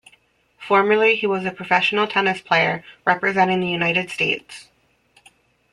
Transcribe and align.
Formerly 0.57 1.15
he 1.15 1.27
was 1.27 1.45
a 1.45 1.51
professional 1.51 2.07
tennis 2.07 2.41
player 2.41 2.83
representing 3.05 3.61
the 3.61 3.69
United 3.69 4.09
States. 4.09 4.67